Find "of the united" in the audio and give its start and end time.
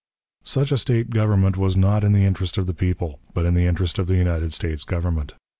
3.99-4.51